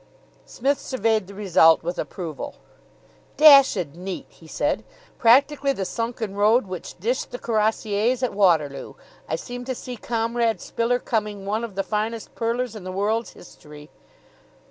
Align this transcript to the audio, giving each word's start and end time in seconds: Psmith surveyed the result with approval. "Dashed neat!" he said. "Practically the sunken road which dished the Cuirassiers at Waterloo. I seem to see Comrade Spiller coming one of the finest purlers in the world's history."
Psmith 0.47 0.79
surveyed 0.79 1.27
the 1.27 1.35
result 1.35 1.83
with 1.83 1.99
approval. 1.99 2.55
"Dashed 3.37 3.89
neat!" 3.93 4.25
he 4.29 4.47
said. 4.47 4.83
"Practically 5.19 5.73
the 5.73 5.85
sunken 5.85 6.33
road 6.33 6.65
which 6.65 6.99
dished 6.99 7.29
the 7.29 7.37
Cuirassiers 7.37 8.23
at 8.23 8.33
Waterloo. 8.33 8.95
I 9.29 9.35
seem 9.35 9.63
to 9.65 9.75
see 9.75 9.97
Comrade 9.97 10.59
Spiller 10.59 10.97
coming 10.97 11.45
one 11.45 11.63
of 11.63 11.75
the 11.75 11.83
finest 11.83 12.33
purlers 12.33 12.75
in 12.75 12.83
the 12.83 12.91
world's 12.91 13.33
history." 13.33 13.91